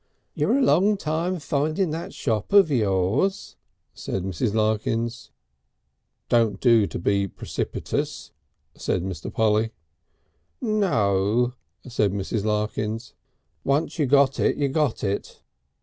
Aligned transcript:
"You're 0.33 0.57
a 0.57 0.63
long 0.63 0.97
time 0.97 1.37
finding 1.37 1.91
that 1.91 2.11
shop 2.11 2.53
of 2.53 2.71
yours," 2.71 3.55
said 3.93 4.23
Mrs. 4.23 4.55
Larkins. 4.55 5.29
"Don't 6.27 6.59
do 6.59 6.87
to 6.87 6.97
be 6.97 7.27
precipitous," 7.27 8.31
said 8.73 9.03
Mr. 9.03 9.31
Polly. 9.31 9.73
"No," 10.59 11.53
said 11.87 12.13
Mrs. 12.13 12.43
Larkins, 12.45 13.13
"once 13.63 13.99
you 13.99 14.07
got 14.07 14.39
it 14.39 14.57
you 14.57 14.69
got 14.69 15.03
it. 15.03 15.43